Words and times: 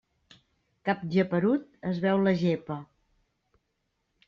Cap 0.89 1.03
geperut 1.17 1.69
es 1.91 2.01
veu 2.07 2.23
la 2.29 2.35
gepa. 2.41 2.81